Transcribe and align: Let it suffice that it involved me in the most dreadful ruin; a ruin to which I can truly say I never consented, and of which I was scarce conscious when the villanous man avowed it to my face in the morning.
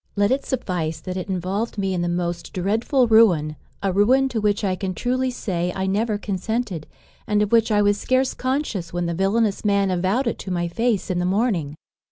Let 0.15 0.31
it 0.31 0.43
suffice 0.47 0.99
that 0.99 1.15
it 1.15 1.29
involved 1.29 1.77
me 1.77 1.93
in 1.93 2.01
the 2.01 2.09
most 2.09 2.53
dreadful 2.53 3.05
ruin; 3.07 3.55
a 3.83 3.93
ruin 3.93 4.29
to 4.29 4.41
which 4.41 4.63
I 4.63 4.75
can 4.75 4.95
truly 4.95 5.29
say 5.29 5.71
I 5.75 5.85
never 5.85 6.17
consented, 6.17 6.87
and 7.27 7.43
of 7.43 7.51
which 7.51 7.71
I 7.71 7.83
was 7.83 7.99
scarce 7.99 8.33
conscious 8.33 8.91
when 8.91 9.05
the 9.05 9.13
villanous 9.13 9.63
man 9.63 9.91
avowed 9.91 10.25
it 10.25 10.39
to 10.39 10.49
my 10.49 10.67
face 10.67 11.11
in 11.11 11.19
the 11.19 11.25
morning. 11.25 11.75